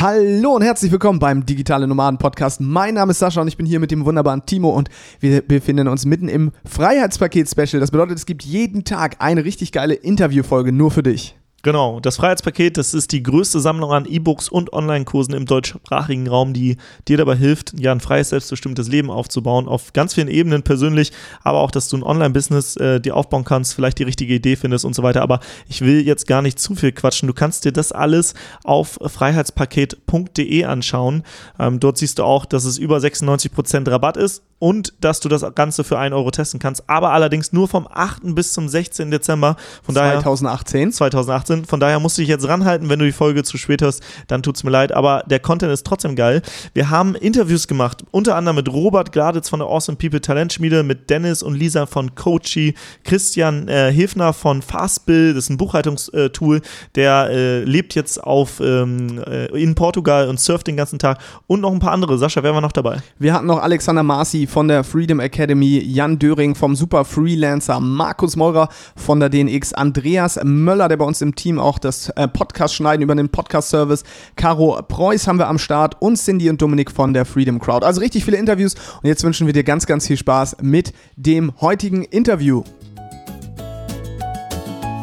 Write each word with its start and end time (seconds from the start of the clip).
Hallo 0.00 0.54
und 0.54 0.62
herzlich 0.62 0.92
willkommen 0.92 1.18
beim 1.18 1.44
Digitale 1.44 1.88
Nomaden 1.88 2.18
Podcast. 2.18 2.60
Mein 2.60 2.94
Name 2.94 3.10
ist 3.10 3.18
Sascha 3.18 3.40
und 3.40 3.48
ich 3.48 3.56
bin 3.56 3.66
hier 3.66 3.80
mit 3.80 3.90
dem 3.90 4.04
wunderbaren 4.04 4.46
Timo 4.46 4.70
und 4.70 4.88
wir 5.18 5.42
befinden 5.42 5.88
uns 5.88 6.06
mitten 6.06 6.28
im 6.28 6.52
Freiheitspaket 6.64 7.48
Special. 7.48 7.80
Das 7.80 7.90
bedeutet, 7.90 8.16
es 8.16 8.24
gibt 8.24 8.44
jeden 8.44 8.84
Tag 8.84 9.16
eine 9.18 9.44
richtig 9.44 9.72
geile 9.72 9.94
Interviewfolge 9.94 10.70
nur 10.70 10.92
für 10.92 11.02
dich. 11.02 11.37
Genau, 11.62 11.98
das 11.98 12.18
Freiheitspaket, 12.18 12.76
das 12.76 12.94
ist 12.94 13.10
die 13.10 13.20
größte 13.20 13.58
Sammlung 13.58 13.90
an 13.90 14.06
E-Books 14.06 14.48
und 14.48 14.72
Online-Kursen 14.72 15.34
im 15.34 15.44
deutschsprachigen 15.44 16.28
Raum, 16.28 16.52
die 16.52 16.76
dir 17.08 17.16
dabei 17.16 17.34
hilft, 17.34 17.72
ja, 17.76 17.90
ein 17.90 17.98
freies, 17.98 18.28
selbstbestimmtes 18.28 18.86
Leben 18.86 19.10
aufzubauen, 19.10 19.66
auf 19.66 19.92
ganz 19.92 20.14
vielen 20.14 20.28
Ebenen 20.28 20.62
persönlich, 20.62 21.10
aber 21.42 21.58
auch, 21.58 21.72
dass 21.72 21.88
du 21.88 21.96
ein 21.96 22.04
Online-Business 22.04 22.76
äh, 22.76 23.00
dir 23.00 23.16
aufbauen 23.16 23.44
kannst, 23.44 23.74
vielleicht 23.74 23.98
die 23.98 24.04
richtige 24.04 24.34
Idee 24.34 24.54
findest 24.54 24.84
und 24.84 24.94
so 24.94 25.02
weiter. 25.02 25.20
Aber 25.20 25.40
ich 25.68 25.80
will 25.80 26.06
jetzt 26.06 26.28
gar 26.28 26.42
nicht 26.42 26.60
zu 26.60 26.76
viel 26.76 26.92
quatschen. 26.92 27.26
Du 27.26 27.34
kannst 27.34 27.64
dir 27.64 27.72
das 27.72 27.90
alles 27.90 28.34
auf 28.62 28.96
freiheitspaket.de 29.04 30.64
anschauen. 30.64 31.24
Ähm, 31.58 31.80
dort 31.80 31.98
siehst 31.98 32.20
du 32.20 32.22
auch, 32.22 32.46
dass 32.46 32.64
es 32.66 32.78
über 32.78 32.98
96% 32.98 33.90
Rabatt 33.90 34.16
ist 34.16 34.44
und 34.58 34.92
dass 35.00 35.20
du 35.20 35.28
das 35.28 35.44
Ganze 35.54 35.84
für 35.84 35.98
1 35.98 36.14
Euro 36.14 36.30
testen 36.30 36.58
kannst, 36.58 36.88
aber 36.88 37.10
allerdings 37.10 37.52
nur 37.52 37.68
vom 37.68 37.86
8. 37.90 38.34
bis 38.34 38.52
zum 38.52 38.68
16. 38.68 39.10
Dezember. 39.10 39.56
Von 39.82 39.94
2018. 39.94 40.80
Daher, 40.80 40.90
2018. 40.92 41.64
Von 41.64 41.80
daher 41.80 42.00
musst 42.00 42.18
du 42.18 42.22
dich 42.22 42.28
jetzt 42.28 42.46
ranhalten, 42.48 42.88
wenn 42.88 42.98
du 42.98 43.04
die 43.04 43.12
Folge 43.12 43.44
zu 43.44 43.56
spät 43.58 43.82
hast, 43.82 44.02
dann 44.26 44.42
tut's 44.42 44.64
mir 44.64 44.70
leid, 44.70 44.92
aber 44.92 45.22
der 45.26 45.40
Content 45.40 45.72
ist 45.72 45.86
trotzdem 45.86 46.16
geil. 46.16 46.42
Wir 46.74 46.90
haben 46.90 47.14
Interviews 47.14 47.68
gemacht, 47.68 48.04
unter 48.10 48.36
anderem 48.36 48.56
mit 48.56 48.72
Robert 48.72 49.12
Gladitz 49.12 49.48
von 49.48 49.60
der 49.60 49.68
Awesome 49.68 49.96
People 49.96 50.20
Talentschmiede, 50.20 50.82
mit 50.82 51.10
Dennis 51.10 51.42
und 51.42 51.54
Lisa 51.54 51.86
von 51.86 52.14
Coachy, 52.14 52.74
Christian 53.04 53.68
äh, 53.68 53.92
Hilfner 53.92 54.32
von 54.32 54.62
Fastbill, 54.62 55.34
das 55.34 55.44
ist 55.44 55.50
ein 55.50 55.56
Buchhaltungstool, 55.56 56.62
der 56.94 57.28
äh, 57.30 57.64
lebt 57.64 57.94
jetzt 57.94 58.22
auf 58.22 58.60
ähm, 58.60 59.22
äh, 59.26 59.46
in 59.60 59.74
Portugal 59.74 60.28
und 60.28 60.40
surft 60.40 60.66
den 60.66 60.76
ganzen 60.76 60.98
Tag 60.98 61.18
und 61.46 61.60
noch 61.60 61.72
ein 61.72 61.78
paar 61.78 61.92
andere. 61.92 62.18
Sascha, 62.18 62.42
wer 62.42 62.54
war 62.54 62.60
noch 62.60 62.72
dabei? 62.72 62.98
Wir 63.18 63.32
hatten 63.32 63.46
noch 63.46 63.62
Alexander 63.62 64.02
Marci 64.02 64.47
von 64.48 64.66
der 64.66 64.82
Freedom 64.82 65.20
Academy, 65.20 65.78
Jan 65.78 66.18
Döring 66.18 66.54
vom 66.54 66.74
Super 66.74 67.04
Freelancer, 67.04 67.80
Markus 67.80 68.34
Meurer 68.34 68.68
von 68.96 69.20
der 69.20 69.28
DNX, 69.28 69.74
Andreas 69.74 70.40
Möller, 70.42 70.88
der 70.88 70.96
bei 70.96 71.04
uns 71.04 71.20
im 71.20 71.34
Team 71.34 71.58
auch 71.58 71.78
das 71.78 72.08
äh, 72.10 72.26
Podcast 72.26 72.74
schneiden 72.74 73.02
über 73.02 73.14
den 73.14 73.28
Podcast-Service, 73.28 74.04
Caro 74.36 74.80
Preuß 74.82 75.28
haben 75.28 75.38
wir 75.38 75.48
am 75.48 75.58
Start 75.58 76.00
und 76.00 76.16
Cindy 76.16 76.48
und 76.48 76.62
Dominik 76.62 76.90
von 76.90 77.12
der 77.12 77.24
Freedom 77.24 77.58
Crowd. 77.58 77.84
Also 77.84 78.00
richtig 78.00 78.24
viele 78.24 78.38
Interviews 78.38 78.74
und 79.02 79.08
jetzt 79.08 79.22
wünschen 79.22 79.46
wir 79.46 79.52
dir 79.52 79.64
ganz, 79.64 79.86
ganz 79.86 80.06
viel 80.06 80.16
Spaß 80.16 80.56
mit 80.62 80.92
dem 81.16 81.52
heutigen 81.60 82.02
Interview. 82.02 82.64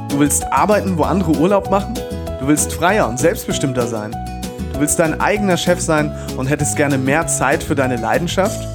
Du 0.09 0.19
willst 0.19 0.43
arbeiten, 0.51 0.97
wo 0.97 1.03
andere 1.03 1.37
Urlaub 1.37 1.69
machen? 1.69 1.93
Du 2.39 2.47
willst 2.47 2.73
freier 2.73 3.07
und 3.07 3.19
selbstbestimmter 3.19 3.85
sein? 3.85 4.11
Du 4.73 4.79
willst 4.79 4.99
dein 4.99 5.21
eigener 5.21 5.57
Chef 5.57 5.79
sein 5.79 6.11
und 6.35 6.47
hättest 6.47 6.75
gerne 6.75 6.97
mehr 6.97 7.27
Zeit 7.27 7.63
für 7.63 7.75
deine 7.75 7.97
Leidenschaft? 7.97 8.74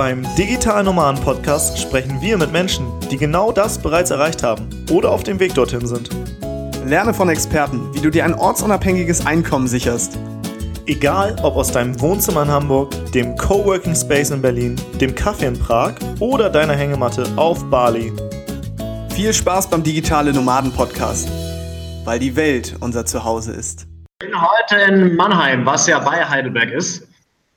Beim 0.00 0.26
Digital 0.34 0.82
Nomaden 0.82 1.22
Podcast 1.22 1.78
sprechen 1.78 2.22
wir 2.22 2.38
mit 2.38 2.50
Menschen, 2.50 2.86
die 3.10 3.18
genau 3.18 3.52
das 3.52 3.76
bereits 3.76 4.10
erreicht 4.10 4.42
haben 4.42 4.66
oder 4.90 5.10
auf 5.10 5.24
dem 5.24 5.38
Weg 5.38 5.52
dorthin 5.52 5.86
sind. 5.86 6.08
Lerne 6.86 7.12
von 7.12 7.28
Experten, 7.28 7.94
wie 7.94 8.00
du 8.00 8.08
dir 8.08 8.24
ein 8.24 8.32
ortsunabhängiges 8.32 9.26
Einkommen 9.26 9.68
sicherst. 9.68 10.18
Egal 10.86 11.36
ob 11.42 11.54
aus 11.54 11.72
deinem 11.72 12.00
Wohnzimmer 12.00 12.44
in 12.44 12.48
Hamburg, 12.48 12.94
dem 13.12 13.36
Coworking 13.36 13.94
Space 13.94 14.30
in 14.30 14.40
Berlin, 14.40 14.76
dem 15.02 15.14
Kaffee 15.14 15.48
in 15.48 15.58
Prag 15.58 15.96
oder 16.18 16.48
deiner 16.48 16.76
Hängematte 16.76 17.26
auf 17.36 17.62
Bali. 17.68 18.10
Viel 19.14 19.34
Spaß 19.34 19.68
beim 19.68 19.82
Digitale 19.82 20.32
Nomaden 20.32 20.72
Podcast, 20.72 21.28
weil 22.06 22.18
die 22.18 22.34
Welt 22.36 22.74
unser 22.80 23.04
Zuhause 23.04 23.52
ist. 23.52 23.86
Ich 24.22 24.30
bin 24.30 24.40
heute 24.40 24.76
in 24.76 25.14
Mannheim, 25.16 25.66
was 25.66 25.86
ja 25.86 25.98
bei 25.98 26.26
Heidelberg 26.26 26.70
ist. 26.70 27.09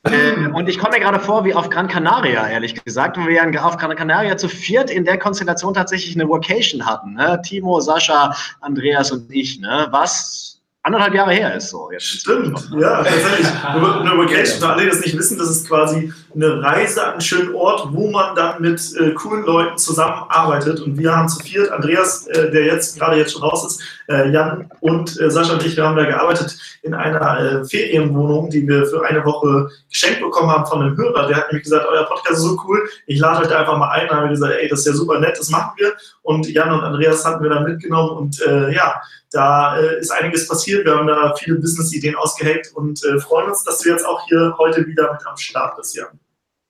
Äh, 0.03 0.47
und 0.53 0.67
ich 0.67 0.77
komme 0.77 0.97
mir 0.97 0.99
gerade 0.99 1.19
vor 1.19 1.45
wie 1.45 1.53
auf 1.53 1.69
Gran 1.69 1.87
Canaria, 1.87 2.47
ehrlich 2.47 2.83
gesagt, 2.83 3.17
wo 3.17 3.25
wir 3.25 3.35
ja 3.35 3.63
auf 3.63 3.77
Gran 3.77 3.95
Canaria 3.95 4.35
zu 4.35 4.49
viert 4.49 4.89
in 4.89 5.05
der 5.05 5.17
Konstellation 5.17 5.73
tatsächlich 5.73 6.15
eine 6.15 6.27
Vocation 6.27 6.85
hatten. 6.85 7.13
Ne? 7.13 7.41
Timo, 7.43 7.79
Sascha, 7.79 8.35
Andreas 8.59 9.11
und 9.11 9.31
ich. 9.31 9.59
Ne? 9.59 9.87
Was 9.91 10.53
anderthalb 10.83 11.13
Jahre 11.13 11.33
her 11.33 11.55
ist. 11.55 11.69
So 11.69 11.89
jetzt 11.91 12.03
Stimmt, 12.03 12.69
ja, 12.77 13.03
tatsächlich. 13.03 13.47
Eine 13.63 14.17
Vacation, 14.17 14.59
für 14.59 14.69
alle, 14.69 14.83
die 14.83 14.89
das 14.89 14.99
nicht 14.99 15.17
wissen, 15.17 15.37
das 15.37 15.49
ist 15.49 15.67
quasi 15.67 16.13
eine 16.35 16.61
Reise 16.61 17.03
an 17.03 17.11
einen 17.13 17.21
schönen 17.21 17.55
Ort, 17.55 17.87
wo 17.91 18.11
man 18.11 18.35
dann 18.35 18.61
mit 18.61 18.81
äh, 18.99 19.11
coolen 19.11 19.45
Leuten 19.45 19.77
zusammenarbeitet. 19.77 20.81
Und 20.81 20.97
wir 20.97 21.15
haben 21.15 21.29
zu 21.29 21.39
viert, 21.39 21.71
Andreas, 21.71 22.27
äh, 22.27 22.51
der 22.51 22.65
jetzt 22.65 22.99
gerade 22.99 23.17
jetzt 23.17 23.31
schon 23.31 23.43
raus 23.43 23.65
ist, 23.65 23.81
äh, 24.09 24.29
Jan 24.29 24.69
und 24.79 25.19
äh, 25.19 25.29
Sascha 25.29 25.53
und 25.53 25.65
ich, 25.65 25.75
wir 25.75 25.85
haben 25.85 25.95
da 25.95 26.05
gearbeitet 26.05 26.57
in 26.81 26.93
einer 26.93 27.39
äh, 27.39 27.65
Ferienwohnung, 27.65 28.49
die 28.49 28.67
wir 28.67 28.85
für 28.85 29.05
eine 29.05 29.23
Woche 29.25 29.69
geschenkt 29.89 30.21
bekommen 30.21 30.49
haben 30.49 30.65
von 30.65 30.81
einem 30.81 30.97
Hörer. 30.97 31.27
Der 31.27 31.37
hat 31.37 31.51
nämlich 31.51 31.63
gesagt, 31.63 31.85
euer 31.89 32.03
Podcast 32.03 32.37
ist 32.37 32.43
so 32.43 32.57
cool, 32.67 32.87
ich 33.07 33.19
lade 33.19 33.41
euch 33.41 33.47
da 33.47 33.59
einfach 33.59 33.77
mal 33.77 33.89
ein. 33.89 34.07
Da 34.07 34.15
haben 34.15 34.23
wir 34.23 34.29
gesagt, 34.29 34.53
ey, 34.53 34.67
das 34.67 34.79
ist 34.79 34.87
ja 34.87 34.93
super 34.93 35.19
nett, 35.19 35.37
das 35.37 35.49
machen 35.49 35.71
wir. 35.77 35.93
Und 36.21 36.49
Jan 36.49 36.71
und 36.71 36.81
Andreas 36.81 37.25
hatten 37.25 37.43
wir 37.43 37.49
dann 37.49 37.63
mitgenommen 37.63 38.17
und 38.17 38.41
äh, 38.41 38.73
ja, 38.73 39.01
da 39.31 39.77
äh, 39.77 39.99
ist 39.99 40.11
einiges 40.11 40.47
passiert. 40.47 40.85
Wir 40.85 40.95
haben 40.95 41.07
da 41.07 41.33
viele 41.35 41.57
Business-Ideen 41.57 42.15
ausgeheckt 42.15 42.71
und 42.75 43.03
äh, 43.03 43.19
freuen 43.19 43.49
uns, 43.49 43.63
dass 43.63 43.79
du 43.79 43.89
jetzt 43.89 44.05
auch 44.05 44.21
hier 44.27 44.55
heute 44.57 44.85
wieder 44.85 45.11
mit 45.11 45.25
am 45.25 45.37
Start 45.37 45.75
bist, 45.77 45.95
Jan. 45.95 46.19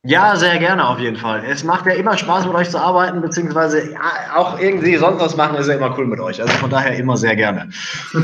Ja, 0.06 0.36
sehr 0.36 0.60
gerne 0.60 0.86
auf 0.86 1.00
jeden 1.00 1.16
Fall. 1.16 1.46
Es 1.48 1.64
macht 1.64 1.86
ja 1.86 1.94
immer 1.94 2.18
Spaß, 2.18 2.46
mit 2.46 2.54
euch 2.54 2.70
zu 2.70 2.78
arbeiten, 2.78 3.22
beziehungsweise 3.22 3.90
ja, 3.94 4.02
auch 4.36 4.60
irgendwie 4.60 4.98
sonst 4.98 5.22
was 5.22 5.38
machen, 5.38 5.56
ist 5.56 5.68
ja 5.68 5.76
immer 5.76 5.98
cool 5.98 6.08
mit 6.08 6.20
euch. 6.20 6.42
Also 6.42 6.52
von 6.56 6.70
daher 6.70 6.98
immer 6.98 7.16
sehr 7.16 7.38
gerne. 7.38 7.70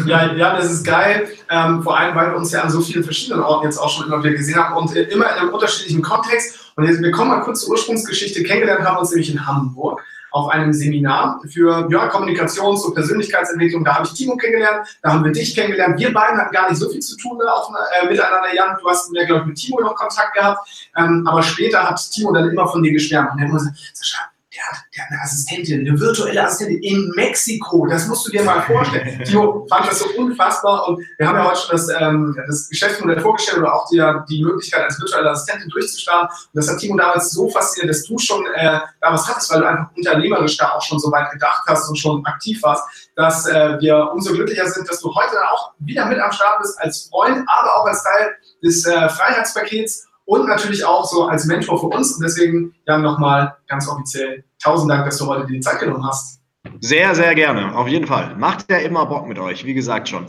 Ja, 0.06 0.34
ja, 0.34 0.58
das 0.58 0.74
ist 0.74 0.86
geil. 0.86 1.30
Ähm, 1.50 1.82
vor 1.82 1.98
allem, 1.98 2.14
weil 2.18 2.32
wir 2.32 2.36
uns 2.36 2.52
ja 2.52 2.64
an 2.64 2.70
so 2.70 2.82
vielen 2.82 3.06
verschiedenen 3.06 3.44
Orten 3.44 3.66
jetzt 3.66 3.78
auch 3.78 3.90
schon 3.90 4.08
immer 4.08 4.22
wieder 4.22 4.36
gesehen 4.36 4.58
haben 4.58 4.76
und 4.76 4.94
immer 4.94 5.32
in 5.32 5.40
einem 5.40 5.54
unterschiedlichen 5.54 6.02
Kontext. 6.02 6.74
Und 6.76 6.84
jetzt, 6.84 7.02
wir 7.02 7.12
kommen 7.12 7.30
mal 7.30 7.40
kurz 7.40 7.62
zur 7.62 7.70
Ursprungsgeschichte. 7.70 8.44
Kennengelernt 8.44 8.84
haben 8.84 8.98
wir 8.98 9.00
uns 9.00 9.12
nämlich 9.12 9.32
in 9.32 9.48
Hamburg 9.48 10.04
auf 10.32 10.50
einem 10.50 10.74
Seminar 10.74 11.42
für 11.50 11.88
ja, 11.90 12.08
Kommunikations- 12.08 12.84
und 12.84 12.94
Persönlichkeitsentwicklung. 12.94 13.84
Da 13.84 13.96
habe 13.96 14.06
ich 14.06 14.14
Timo 14.14 14.36
kennengelernt, 14.36 14.88
da 15.02 15.14
haben 15.14 15.24
wir 15.24 15.32
dich 15.32 15.56
kennengelernt. 15.56 16.00
Wir 16.00 16.14
beiden 16.14 16.40
hatten 16.40 16.54
gar 16.54 16.70
nicht 16.70 16.80
so 16.80 16.90
viel 16.90 17.02
zu 17.02 17.18
tun 17.18 17.38
ne, 17.38 17.52
auf, 17.52 17.70
äh, 18.02 18.08
miteinander, 18.08 18.54
Jan. 18.54 18.78
Du 18.82 18.90
hast 18.90 19.12
mir, 19.12 19.26
glaube 19.26 19.42
ich, 19.42 19.48
mit 19.48 19.58
Timo 19.58 19.82
noch 19.82 19.96
Kontakt 19.96 20.34
gehabt. 20.34 20.90
Ähm, 20.98 21.26
aber 21.28 21.42
später 21.44 21.90
hat 21.90 22.00
Timo 22.12 22.32
dann 22.32 22.50
immer 22.50 22.68
von 22.68 22.84
dir 22.84 22.92
geschwärmt. 22.92 23.34
Und 23.34 23.40
er 23.40 23.48
muss 23.48 23.68
Sascha, 23.94 24.20
der 24.60 24.68
hat, 24.68 24.86
der 24.96 25.04
hat 25.04 25.12
eine 25.12 25.22
Assistentin, 25.22 25.88
eine 25.88 26.00
virtuelle 26.00 26.44
Assistentin 26.44 26.84
in 26.84 27.12
Mexiko. 27.16 27.88
Das 27.88 28.08
musst 28.08 28.28
du 28.28 28.32
dir 28.32 28.44
mal 28.44 28.62
vorstellen. 28.62 29.24
Timo 29.26 29.66
fand 29.70 29.88
das 29.88 30.00
so 30.00 30.06
unfassbar 30.18 30.88
und 30.88 31.04
wir 31.18 31.28
haben 31.28 31.38
ja 31.38 31.46
heute 31.46 31.60
schon 31.60 31.72
das, 31.72 31.90
ähm, 32.00 32.38
das 32.48 32.70
Geschäftsmodell 32.70 33.20
vorgestellt 33.22 33.60
oder 33.60 33.74
auch 33.74 33.88
die, 33.90 34.04
die 34.30 34.44
Möglichkeit, 34.44 34.84
als 34.84 35.00
virtuelle 35.00 35.30
Assistentin 35.32 35.70
durchzustarten. 35.70 36.30
Und 36.30 36.50
das 36.54 36.70
hat 36.70 36.80
Timo 36.80 36.98
damals 36.98 37.32
so 37.32 37.50
fasziniert, 37.50 37.90
dass 37.90 38.04
du 38.04 38.18
schon 38.18 38.46
äh, 38.56 38.80
da 39.02 39.14
was 39.14 39.28
hattest, 39.28 39.52
weil 39.52 39.62
du 39.62 39.68
einfach 39.68 39.90
unternehmerisch 39.96 40.58
da 40.58 40.72
auch 40.72 40.82
schon 40.82 41.00
so 41.00 41.12
weit 41.12 41.32
gedacht 41.32 41.64
hast 41.68 41.90
und 41.90 41.98
schon 41.98 42.26
aktiv 42.26 42.62
warst, 42.64 43.10
dass 43.16 43.46
äh, 43.48 43.80
wir 43.80 44.12
umso 44.14 44.34
glücklicher 44.34 44.68
sind, 44.68 44.90
dass 44.90 45.00
du 45.00 45.14
heute 45.14 45.38
auch 45.52 45.74
wieder 45.80 46.06
mit 46.06 46.20
am 46.20 46.32
Start 46.32 46.60
bist 46.62 46.80
als 46.80 47.10
Freund, 47.10 47.46
aber 47.48 47.78
auch 47.78 47.86
als 47.86 48.04
Teil 48.04 48.36
des 48.62 48.86
äh, 48.86 49.10
Freiheitspakets 49.10 50.09
und 50.30 50.48
natürlich 50.48 50.86
auch 50.86 51.06
so 51.06 51.24
als 51.24 51.46
Mentor 51.46 51.80
für 51.80 51.88
uns. 51.88 52.14
Und 52.14 52.24
deswegen 52.24 52.76
dann 52.86 53.02
nochmal 53.02 53.56
ganz 53.68 53.90
offiziell 53.90 54.44
tausend 54.64 54.92
Dank, 54.92 55.06
dass 55.06 55.18
du 55.18 55.26
heute 55.26 55.48
die 55.48 55.60
Zeit 55.60 55.80
genommen 55.80 56.06
hast. 56.06 56.40
Sehr, 56.82 57.16
sehr 57.16 57.34
gerne, 57.34 57.76
auf 57.76 57.88
jeden 57.88 58.06
Fall. 58.06 58.36
Macht 58.36 58.70
ja 58.70 58.78
immer 58.78 59.08
Bock 59.08 59.28
mit 59.28 59.40
euch, 59.40 59.66
wie 59.66 59.74
gesagt 59.74 60.08
schon. 60.08 60.28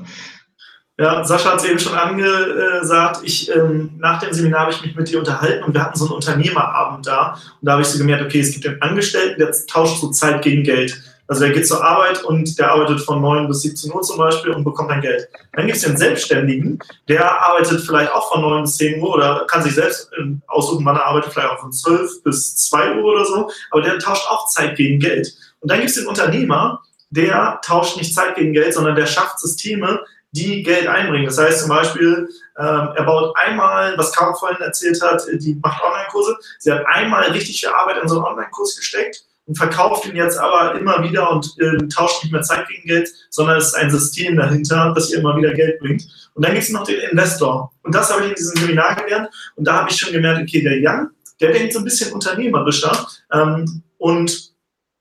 Ja, 0.99 1.22
Sascha 1.25 1.53
hat 1.53 1.59
es 1.59 1.65
eben 1.65 1.78
schon 1.78 1.94
angesagt. 1.94 3.21
Ich, 3.25 3.55
ähm, 3.55 3.91
nach 3.99 4.21
dem 4.21 4.33
Seminar 4.33 4.62
habe 4.62 4.72
ich 4.72 4.83
mich 4.83 4.97
mit 4.97 5.09
dir 5.11 5.19
unterhalten 5.19 5.65
und 5.65 5.75
wir 5.75 5.83
hatten 5.83 5.99
so 5.99 6.06
einen 6.06 6.15
Unternehmerabend 6.15 7.06
da. 7.06 7.32
Und 7.61 7.67
da 7.67 7.72
habe 7.72 7.82
ich 7.82 7.88
so 7.88 7.99
gemerkt, 7.99 8.25
okay, 8.25 8.41
es 8.41 8.53
gibt 8.53 8.67
einen 8.67 8.81
Angestellten, 8.81 9.38
der 9.38 9.55
tauscht 9.67 10.00
so 10.00 10.11
Zeit 10.11 10.41
gegen 10.43 10.62
Geld. 10.62 10.99
Also 11.31 11.45
der 11.45 11.53
geht 11.53 11.69
zur 11.69 11.85
Arbeit 11.85 12.25
und 12.25 12.59
der 12.59 12.73
arbeitet 12.73 13.03
von 13.03 13.23
9 13.23 13.47
bis 13.47 13.63
17 13.63 13.95
Uhr 13.95 14.03
zum 14.03 14.19
Beispiel 14.19 14.51
und 14.51 14.65
bekommt 14.65 14.91
dann 14.91 15.01
Geld. 15.01 15.29
Dann 15.53 15.67
gibt 15.67 15.77
es 15.77 15.85
den 15.85 15.97
Selbstständigen, 15.97 16.81
der 17.07 17.41
arbeitet 17.41 17.83
vielleicht 17.83 18.11
auch 18.11 18.33
von 18.33 18.43
9 18.43 18.62
bis 18.62 18.77
10 18.79 19.00
Uhr 19.00 19.15
oder 19.15 19.47
kann 19.47 19.62
sich 19.62 19.77
selbst 19.77 20.11
ähm, 20.19 20.43
aussuchen, 20.49 20.85
wann 20.85 20.97
er 20.97 21.06
arbeitet, 21.06 21.32
vielleicht 21.32 21.50
auch 21.50 21.61
von 21.61 21.71
12 21.71 22.25
bis 22.25 22.56
2 22.56 22.97
Uhr 22.97 23.05
oder 23.05 23.25
so, 23.25 23.49
aber 23.71 23.81
der 23.81 24.00
tauscht 24.00 24.29
auch 24.29 24.49
Zeit 24.49 24.75
gegen 24.75 24.99
Geld. 24.99 25.32
Und 25.61 25.71
dann 25.71 25.79
gibt 25.79 25.91
es 25.91 25.97
den 25.97 26.09
Unternehmer, 26.09 26.82
der 27.11 27.61
tauscht 27.65 27.97
nicht 27.97 28.12
Zeit 28.12 28.35
gegen 28.35 28.53
Geld, 28.53 28.75
sondern 28.75 28.97
der 28.97 29.06
schafft 29.06 29.38
Systeme, 29.38 30.00
die 30.33 30.65
Geld 30.65 30.88
einbringen. 30.88 31.26
Das 31.26 31.38
heißt 31.38 31.61
zum 31.61 31.69
Beispiel, 31.69 32.29
ähm, 32.59 32.88
er 32.97 33.05
baut 33.05 33.37
einmal, 33.37 33.97
was 33.97 34.12
Caro 34.12 34.35
vorhin 34.35 34.61
erzählt 34.61 35.00
hat, 35.00 35.23
die 35.33 35.56
macht 35.62 35.81
Online-Kurse. 35.81 36.37
Sie 36.59 36.73
hat 36.73 36.85
einmal 36.87 37.31
richtig 37.31 37.61
viel 37.61 37.69
Arbeit 37.69 38.03
in 38.03 38.09
so 38.09 38.17
einen 38.17 38.25
Online-Kurs 38.25 38.76
gesteckt 38.76 39.30
und 39.50 39.56
verkauft 39.56 40.06
ihn 40.06 40.14
jetzt 40.14 40.38
aber 40.38 40.79
immer 40.79 41.02
wieder 41.02 41.29
und 41.29 41.56
äh, 41.58 41.88
tauscht 41.88 42.23
nicht 42.23 42.31
mehr 42.31 42.43
Zeit 42.43 42.69
gegen 42.69 42.87
Geld, 42.87 43.11
sondern 43.31 43.58
es 43.58 43.67
ist 43.67 43.75
ein 43.75 43.91
System 43.91 44.37
dahinter, 44.37 44.93
das 44.94 45.11
ihr 45.11 45.19
immer 45.19 45.37
wieder 45.37 45.52
Geld 45.55 45.81
bringt. 45.81 46.05
Und 46.35 46.44
dann 46.44 46.52
gibt 46.52 46.62
es 46.62 46.70
noch 46.70 46.85
den 46.85 47.00
Investor. 47.11 47.73
Und 47.82 47.93
das 47.93 48.12
habe 48.12 48.23
ich 48.23 48.29
in 48.29 48.35
diesem 48.37 48.56
Seminar 48.58 48.94
gelernt. 48.94 49.29
Und 49.56 49.67
da 49.67 49.81
habe 49.81 49.91
ich 49.91 49.97
schon 49.97 50.12
gemerkt, 50.12 50.41
okay, 50.41 50.62
der 50.62 50.79
Jan, 50.79 51.11
der 51.41 51.50
denkt 51.50 51.73
so 51.73 51.81
ein 51.81 51.85
bisschen 51.85 52.12
unternehmerischer. 52.12 53.08
Ähm, 53.32 53.82
und 53.99 54.50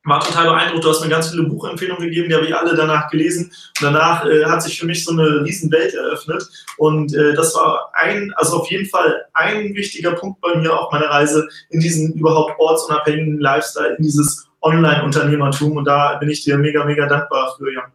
war 0.05 0.19
total 0.21 0.49
beeindruckt. 0.49 0.83
Du 0.83 0.89
hast 0.89 1.01
mir 1.01 1.09
ganz 1.09 1.29
viele 1.29 1.43
Buchempfehlungen 1.43 2.03
gegeben, 2.03 2.29
die 2.29 2.35
habe 2.35 2.45
ich 2.45 2.55
alle 2.55 2.75
danach 2.75 3.09
gelesen. 3.09 3.45
Und 3.45 3.83
danach 3.83 4.25
äh, 4.25 4.45
hat 4.45 4.63
sich 4.63 4.79
für 4.79 4.85
mich 4.85 5.03
so 5.03 5.11
eine 5.11 5.43
riesen 5.43 5.71
Welt 5.71 5.93
eröffnet. 5.93 6.43
Und 6.77 7.13
äh, 7.13 7.33
das 7.33 7.53
war 7.55 7.91
ein, 7.93 8.31
also 8.35 8.57
auf 8.57 8.71
jeden 8.71 8.87
Fall 8.87 9.25
ein 9.33 9.75
wichtiger 9.75 10.13
Punkt 10.13 10.39
bei 10.41 10.55
mir 10.55 10.77
auf 10.77 10.91
meiner 10.91 11.09
Reise 11.09 11.47
in 11.69 11.79
diesen 11.79 12.13
überhaupt 12.13 12.59
ortsunabhängigen 12.59 13.39
Lifestyle, 13.39 13.95
in 13.97 14.03
dieses 14.03 14.47
Online-Unternehmertum. 14.61 15.77
Und 15.77 15.85
da 15.85 16.15
bin 16.15 16.29
ich 16.29 16.43
dir 16.43 16.57
mega, 16.57 16.85
mega 16.85 17.05
dankbar 17.05 17.55
für, 17.57 17.71
Jan. 17.73 17.91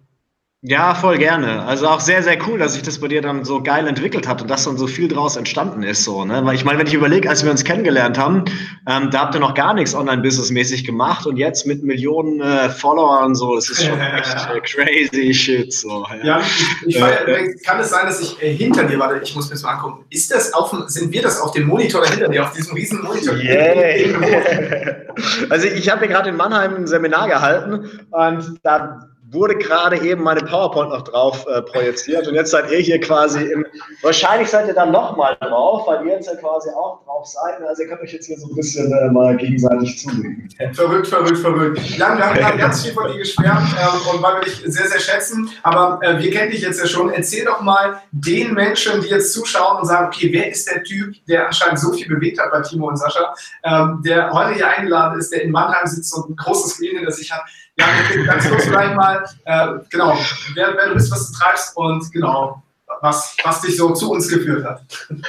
Ja, 0.66 0.94
voll 0.94 1.18
gerne. 1.18 1.62
Also 1.66 1.86
auch 1.86 2.00
sehr, 2.00 2.22
sehr 2.22 2.38
cool, 2.48 2.58
dass 2.58 2.72
sich 2.72 2.82
das 2.82 2.98
bei 2.98 3.08
dir 3.08 3.20
dann 3.20 3.44
so 3.44 3.62
geil 3.62 3.86
entwickelt 3.86 4.26
hat 4.26 4.40
und 4.40 4.48
dass 4.48 4.64
dann 4.64 4.78
so 4.78 4.86
viel 4.86 5.08
draus 5.08 5.36
entstanden 5.36 5.82
ist. 5.82 6.04
So, 6.04 6.24
ne? 6.24 6.42
Weil 6.42 6.54
ich 6.54 6.64
meine, 6.64 6.78
wenn 6.78 6.86
ich 6.86 6.94
überlege, 6.94 7.28
als 7.28 7.44
wir 7.44 7.50
uns 7.50 7.64
kennengelernt 7.64 8.16
haben, 8.16 8.46
ähm, 8.88 9.10
da 9.10 9.20
habt 9.20 9.34
ihr 9.34 9.40
noch 9.40 9.52
gar 9.52 9.74
nichts 9.74 9.94
online-businessmäßig 9.94 10.84
gemacht 10.84 11.26
und 11.26 11.36
jetzt 11.36 11.66
mit 11.66 11.84
Millionen 11.84 12.40
äh, 12.40 12.70
Followern 12.70 13.34
so, 13.34 13.56
das 13.56 13.68
ist 13.68 13.84
schon 13.84 14.00
echt 14.16 14.48
äh, 14.54 14.60
crazy 14.60 15.34
shit. 15.34 15.70
So, 15.70 16.06
ja, 16.22 16.24
ja 16.24 16.40
ich, 16.86 16.96
ich 16.96 17.02
äh, 17.02 17.54
kann 17.62 17.80
es 17.80 17.90
sein, 17.90 18.06
dass 18.06 18.22
ich 18.22 18.42
äh, 18.42 18.54
hinter 18.54 18.84
dir, 18.84 18.98
warte, 18.98 19.20
ich 19.22 19.36
muss 19.36 19.50
mir 19.50 19.56
das 19.56 19.64
mal 19.64 19.72
angucken. 19.72 20.06
Ist 20.08 20.30
das 20.30 20.54
auf 20.54 20.70
dem, 20.70 20.88
sind 20.88 21.12
wir 21.12 21.20
das 21.20 21.42
auf 21.42 21.52
dem 21.52 21.66
Monitor 21.66 22.06
hinter 22.06 22.28
dir, 22.28 22.42
auf 22.42 22.52
diesem 22.52 22.74
riesen 22.74 23.02
Monitor? 23.02 23.34
Yeah. 23.34 24.16
also 25.50 25.66
ich 25.66 25.90
habe 25.90 26.06
hier 26.06 26.08
gerade 26.08 26.30
in 26.30 26.36
Mannheim 26.36 26.74
ein 26.74 26.86
Seminar 26.86 27.28
gehalten 27.28 28.00
und 28.10 28.60
da 28.62 29.10
wurde 29.34 29.56
gerade 29.56 29.98
eben 29.98 30.22
meine 30.22 30.40
PowerPoint 30.40 30.90
noch 30.90 31.02
drauf 31.02 31.44
äh, 31.46 31.60
projiziert 31.62 32.26
und 32.28 32.34
jetzt 32.34 32.50
seid 32.50 32.70
ihr 32.70 32.78
hier 32.78 33.00
quasi 33.00 33.42
im, 33.44 33.66
wahrscheinlich 34.00 34.48
seid 34.48 34.68
ihr 34.68 34.74
dann 34.74 34.92
nochmal 34.92 35.36
drauf, 35.40 35.86
weil 35.86 36.06
ihr 36.06 36.12
jetzt 36.14 36.28
ja 36.28 36.36
quasi 36.36 36.70
auch 36.70 37.04
drauf 37.04 37.26
seid. 37.26 37.60
Also 37.66 37.82
ihr 37.82 37.88
könnt 37.88 38.00
euch 38.00 38.12
jetzt 38.12 38.26
hier 38.26 38.38
so 38.38 38.48
ein 38.48 38.54
bisschen 38.54 38.92
äh, 38.92 39.10
mal 39.10 39.36
gegenseitig 39.36 39.98
zulegen. 39.98 40.48
Verrückt, 40.72 41.08
verrückt, 41.08 41.38
verrückt. 41.38 41.98
Lang, 41.98 42.18
wir 42.18 42.46
haben 42.46 42.58
ganz 42.58 42.82
viel 42.82 42.92
von 42.92 43.10
dir 43.10 43.18
geschwärmt 43.18 43.68
äh, 43.76 44.14
und 44.14 44.22
weil 44.22 44.36
wir 44.36 44.42
dich 44.42 44.62
sehr, 44.66 44.88
sehr 44.88 45.00
schätzen, 45.00 45.50
aber 45.62 45.98
äh, 46.02 46.18
wir 46.18 46.30
kennen 46.30 46.50
dich 46.50 46.62
jetzt 46.62 46.80
ja 46.80 46.86
schon. 46.86 47.10
Erzähl 47.10 47.44
doch 47.44 47.60
mal 47.60 48.00
den 48.12 48.54
Menschen, 48.54 49.02
die 49.02 49.08
jetzt 49.08 49.32
zuschauen 49.32 49.80
und 49.80 49.86
sagen, 49.86 50.06
okay, 50.06 50.30
wer 50.32 50.50
ist 50.50 50.70
der 50.70 50.82
Typ, 50.82 51.14
der 51.26 51.46
anscheinend 51.46 51.80
so 51.80 51.92
viel 51.92 52.08
bewegt 52.08 52.38
hat 52.40 52.50
bei 52.52 52.60
Timo 52.60 52.88
und 52.88 52.96
Sascha, 52.96 53.34
ähm, 53.64 54.00
der 54.04 54.30
heute 54.30 54.54
hier 54.54 54.68
eingeladen 54.68 55.18
ist, 55.18 55.32
der 55.32 55.42
in 55.42 55.50
Mannheim 55.50 55.86
sitzt 55.86 56.14
und 56.14 56.30
ein 56.30 56.36
großes 56.36 56.78
Leben 56.78 56.98
hinter 56.98 57.12
sich 57.12 57.32
hat. 57.32 57.42
Ja, 57.76 57.86
ganz 58.26 58.48
kurz 58.48 58.64
vielleicht 58.66 58.94
mal, 58.94 59.24
äh, 59.44 59.68
genau, 59.90 60.16
wer, 60.54 60.74
wer, 60.76 60.88
du 60.88 60.94
bist, 60.94 61.10
was 61.10 61.32
du 61.32 61.38
treibst 61.38 61.76
und 61.76 62.10
genau, 62.12 62.62
was, 63.00 63.36
was 63.44 63.60
dich 63.62 63.76
so 63.76 63.92
zu 63.92 64.12
uns 64.12 64.28
geführt 64.28 64.64
hat. 64.64 64.82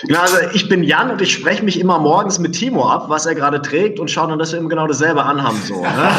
Ja, 0.03 0.21
also 0.21 0.37
ich 0.53 0.69
bin 0.69 0.83
Jan 0.83 1.11
und 1.11 1.21
ich 1.21 1.33
spreche 1.33 1.63
mich 1.63 1.79
immer 1.79 1.99
morgens 1.99 2.39
mit 2.39 2.53
Timo 2.53 2.89
ab, 2.89 3.05
was 3.09 3.25
er 3.25 3.35
gerade 3.35 3.61
trägt 3.61 3.99
und 3.99 4.09
schaue 4.09 4.29
dann, 4.29 4.39
dass 4.39 4.51
wir 4.51 4.59
ihm 4.59 4.69
genau 4.69 4.87
dasselbe 4.87 5.23
anhaben. 5.23 5.61
So, 5.63 5.81
ne? 5.81 6.11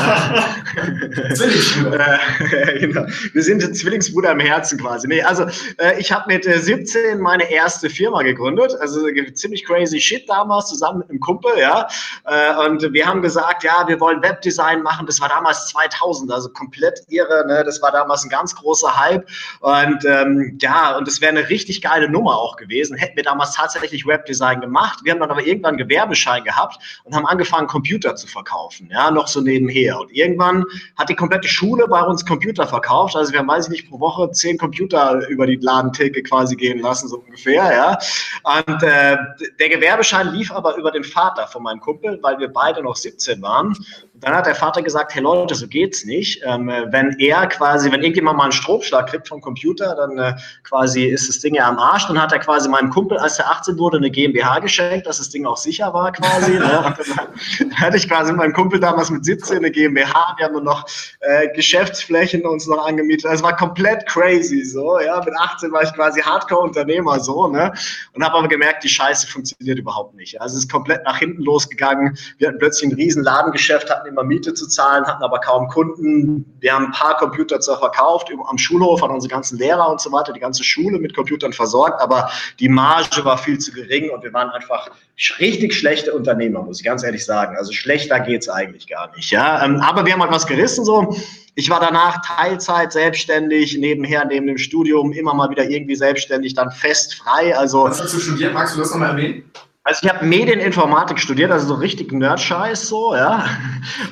Zwillingsbruder. 1.34 2.18
Äh, 2.52 2.78
genau. 2.86 3.06
Wir 3.32 3.42
sind 3.42 3.76
Zwillingsbruder 3.76 4.32
im 4.32 4.40
Herzen 4.40 4.78
quasi. 4.78 5.08
Nee, 5.08 5.22
also 5.22 5.44
äh, 5.78 5.98
ich 5.98 6.12
habe 6.12 6.24
mit 6.26 6.46
äh, 6.46 6.58
17 6.58 7.20
meine 7.20 7.50
erste 7.50 7.90
Firma 7.90 8.22
gegründet, 8.22 8.74
also 8.80 9.06
ziemlich 9.34 9.64
crazy 9.64 10.00
shit 10.00 10.28
damals, 10.28 10.68
zusammen 10.68 10.98
mit 11.00 11.10
einem 11.10 11.20
Kumpel, 11.20 11.52
ja. 11.58 11.88
Äh, 12.24 12.66
und 12.66 12.92
wir 12.92 13.06
haben 13.06 13.22
gesagt, 13.22 13.64
ja, 13.64 13.84
wir 13.86 14.00
wollen 14.00 14.22
Webdesign 14.22 14.82
machen. 14.82 15.06
Das 15.06 15.20
war 15.20 15.28
damals 15.28 15.68
2000, 15.68 16.30
also 16.32 16.48
komplett 16.50 17.00
irre. 17.08 17.46
Ne? 17.46 17.62
Das 17.64 17.80
war 17.82 17.92
damals 17.92 18.24
ein 18.24 18.30
ganz 18.30 18.54
großer 18.54 18.98
Hype. 18.98 19.26
Und 19.60 20.04
ähm, 20.04 20.58
ja, 20.60 20.96
und 20.96 21.08
es 21.08 21.20
wäre 21.20 21.25
eine 21.28 21.48
richtig 21.48 21.82
geile 21.82 22.08
Nummer 22.08 22.38
auch 22.38 22.56
gewesen. 22.56 22.96
Hätten 22.96 23.16
wir 23.16 23.24
damals 23.24 23.54
tatsächlich 23.54 24.06
Webdesign 24.06 24.60
gemacht. 24.60 25.00
Wir 25.04 25.12
haben 25.12 25.20
dann 25.20 25.30
aber 25.30 25.44
irgendwann 25.44 25.70
einen 25.76 25.88
Gewerbeschein 25.88 26.44
gehabt 26.44 26.78
und 27.04 27.14
haben 27.14 27.26
angefangen, 27.26 27.66
Computer 27.66 28.16
zu 28.16 28.26
verkaufen. 28.26 28.88
Ja, 28.92 29.10
noch 29.10 29.28
so 29.28 29.40
nebenher. 29.40 30.00
Und 30.00 30.12
irgendwann 30.12 30.64
hat 30.96 31.08
die 31.08 31.14
komplette 31.14 31.48
Schule 31.48 31.86
bei 31.88 32.02
uns 32.02 32.24
Computer 32.24 32.66
verkauft. 32.66 33.16
Also 33.16 33.32
wir 33.32 33.40
haben, 33.40 33.48
weiß 33.48 33.66
ich 33.66 33.70
nicht, 33.70 33.90
pro 33.90 34.00
Woche 34.00 34.30
zehn 34.30 34.58
Computer 34.58 35.26
über 35.28 35.46
die 35.46 35.56
Ladentheke 35.56 36.22
quasi 36.22 36.56
gehen 36.56 36.80
lassen, 36.80 37.08
so 37.08 37.18
ungefähr. 37.18 37.72
Ja. 37.72 37.98
Und 38.44 38.82
äh, 38.82 39.16
der 39.58 39.68
Gewerbeschein 39.68 40.32
lief 40.32 40.50
aber 40.52 40.76
über 40.76 40.90
den 40.90 41.04
Vater 41.04 41.46
von 41.46 41.62
meinem 41.62 41.80
Kumpel, 41.80 42.18
weil 42.22 42.38
wir 42.38 42.48
beide 42.48 42.82
noch 42.82 42.96
17 42.96 43.42
waren. 43.42 43.76
Dann 44.20 44.34
hat 44.34 44.46
der 44.46 44.54
Vater 44.54 44.82
gesagt, 44.82 45.14
hey 45.14 45.22
Leute, 45.22 45.54
so 45.54 45.66
geht's 45.68 46.04
nicht. 46.04 46.42
Ähm, 46.44 46.68
wenn 46.68 47.16
er 47.18 47.46
quasi, 47.46 47.90
wenn 47.92 48.00
irgendjemand 48.00 48.38
mal 48.38 48.44
einen 48.44 48.52
Stromschlag 48.52 49.08
kriegt 49.08 49.28
vom 49.28 49.40
Computer, 49.40 49.94
dann 49.94 50.18
äh, 50.18 50.34
quasi 50.64 51.04
ist 51.04 51.28
das 51.28 51.40
Ding 51.40 51.54
ja 51.54 51.68
am 51.68 51.78
Arsch. 51.78 52.06
Dann 52.06 52.20
hat 52.20 52.32
er 52.32 52.38
quasi 52.38 52.68
meinem 52.68 52.90
Kumpel, 52.90 53.18
als 53.18 53.38
er 53.38 53.50
18 53.50 53.78
wurde, 53.78 53.98
eine 53.98 54.10
GmbH 54.10 54.60
geschenkt, 54.60 55.06
dass 55.06 55.18
das 55.18 55.28
Ding 55.28 55.44
auch 55.44 55.56
sicher 55.56 55.92
war 55.92 56.12
quasi. 56.12 56.52
ne? 56.52 56.94
dann 57.58 57.74
hatte 57.76 57.96
ich 57.96 58.08
quasi 58.08 58.32
mit 58.32 58.38
meinem 58.38 58.52
Kumpel 58.54 58.80
damals 58.80 59.10
mit 59.10 59.24
17 59.24 59.58
eine 59.58 59.70
GmbH. 59.70 60.34
Wir 60.38 60.46
haben 60.46 60.64
noch 60.64 60.86
äh, 61.20 61.48
Geschäftsflächen 61.54 62.44
uns 62.46 62.66
noch 62.66 62.86
angemietet. 62.86 63.30
Es 63.30 63.42
war 63.42 63.54
komplett 63.56 64.06
crazy 64.06 64.64
so. 64.64 64.98
Ja, 65.00 65.20
mit 65.24 65.34
18 65.38 65.72
war 65.72 65.82
ich 65.82 65.92
quasi 65.92 66.20
Hardcore-Unternehmer 66.20 67.20
so. 67.20 67.48
Ne? 67.48 67.72
Und 68.14 68.24
habe 68.24 68.38
aber 68.38 68.48
gemerkt, 68.48 68.84
die 68.84 68.88
Scheiße 68.88 69.26
funktioniert 69.26 69.78
überhaupt 69.78 70.14
nicht. 70.14 70.40
Also 70.40 70.56
es 70.56 70.64
ist 70.64 70.72
komplett 70.72 71.04
nach 71.04 71.18
hinten 71.18 71.42
losgegangen. 71.42 72.16
Wir 72.38 72.48
hatten 72.48 72.58
plötzlich 72.58 72.90
ein 72.90 72.96
riesen 72.96 73.22
Ladengeschäft, 73.22 73.90
hatten 73.90 74.05
immer 74.06 74.24
Miete 74.24 74.54
zu 74.54 74.66
zahlen, 74.66 75.04
hatten 75.04 75.22
aber 75.22 75.40
kaum 75.40 75.68
Kunden. 75.68 76.56
Wir 76.60 76.74
haben 76.74 76.86
ein 76.86 76.92
paar 76.92 77.16
Computer 77.16 77.60
zwar 77.60 77.78
verkauft, 77.78 78.30
am 78.46 78.58
Schulhof 78.58 79.02
an 79.02 79.10
unsere 79.10 79.30
ganzen 79.30 79.58
Lehrer 79.58 79.90
und 79.90 80.00
so 80.00 80.12
weiter, 80.12 80.32
die 80.32 80.40
ganze 80.40 80.64
Schule 80.64 80.98
mit 80.98 81.14
Computern 81.14 81.52
versorgt, 81.52 82.00
aber 82.00 82.30
die 82.60 82.68
Marge 82.68 83.24
war 83.24 83.38
viel 83.38 83.58
zu 83.58 83.72
gering 83.72 84.10
und 84.10 84.22
wir 84.22 84.32
waren 84.32 84.50
einfach 84.50 84.90
richtig 85.38 85.74
schlechte 85.74 86.12
Unternehmer, 86.12 86.62
muss 86.62 86.80
ich 86.80 86.84
ganz 86.84 87.02
ehrlich 87.02 87.24
sagen. 87.24 87.56
Also 87.56 87.72
schlechter 87.72 88.20
geht 88.20 88.42
es 88.42 88.48
eigentlich 88.48 88.86
gar 88.86 89.14
nicht. 89.14 89.30
Ja? 89.30 89.64
Ähm, 89.64 89.80
aber 89.80 90.04
wir 90.04 90.12
haben 90.12 90.22
halt 90.22 90.32
was 90.32 90.46
gerissen 90.46 90.84
so. 90.84 91.16
Ich 91.58 91.70
war 91.70 91.80
danach 91.80 92.20
Teilzeit 92.20 92.92
selbstständig, 92.92 93.78
nebenher, 93.78 94.26
neben 94.26 94.46
dem 94.46 94.58
Studium, 94.58 95.12
immer 95.12 95.32
mal 95.32 95.48
wieder 95.48 95.68
irgendwie 95.68 95.96
selbstständig, 95.96 96.52
dann 96.52 96.70
fest 96.70 97.14
frei. 97.14 97.56
Also, 97.56 97.84
was 97.84 98.02
hast 98.02 98.12
du 98.12 98.20
studiert? 98.20 98.52
Magst 98.52 98.76
du 98.76 98.80
das 98.80 98.90
nochmal 98.90 99.10
erwähnen? 99.10 99.50
Also 99.86 100.00
ich 100.02 100.12
habe 100.12 100.26
Medieninformatik 100.26 101.20
studiert, 101.20 101.52
also 101.52 101.68
so 101.68 101.74
richtig 101.74 102.10
Nerd-Scheiß 102.10 102.88
so, 102.88 103.14
ja. 103.14 103.44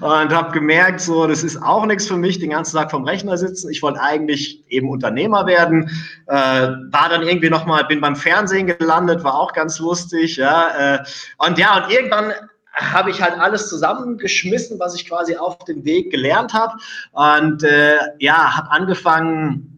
Und 0.00 0.32
habe 0.32 0.52
gemerkt, 0.52 1.00
so, 1.00 1.26
das 1.26 1.42
ist 1.42 1.60
auch 1.60 1.84
nichts 1.84 2.06
für 2.06 2.16
mich, 2.16 2.38
den 2.38 2.50
ganzen 2.50 2.76
Tag 2.76 2.92
vom 2.92 3.02
Rechner 3.02 3.36
sitzen. 3.36 3.68
Ich 3.70 3.82
wollte 3.82 4.00
eigentlich 4.00 4.62
eben 4.68 4.88
Unternehmer 4.88 5.46
werden. 5.48 5.90
Äh, 6.28 6.36
war 6.36 7.08
dann 7.08 7.24
irgendwie 7.24 7.50
nochmal, 7.50 7.84
bin 7.86 8.00
beim 8.00 8.14
Fernsehen 8.14 8.68
gelandet, 8.68 9.24
war 9.24 9.34
auch 9.34 9.52
ganz 9.52 9.80
lustig, 9.80 10.36
ja. 10.36 10.94
Äh, 10.94 11.04
und 11.38 11.58
ja, 11.58 11.82
und 11.82 11.92
irgendwann 11.92 12.32
habe 12.72 13.10
ich 13.10 13.20
halt 13.20 13.36
alles 13.36 13.68
zusammengeschmissen, 13.68 14.78
was 14.78 14.94
ich 14.94 15.08
quasi 15.08 15.34
auf 15.36 15.58
dem 15.64 15.84
Weg 15.84 16.12
gelernt 16.12 16.54
habe. 16.54 16.74
Und 17.10 17.64
äh, 17.64 17.96
ja, 18.20 18.56
habe 18.56 18.70
angefangen, 18.70 19.73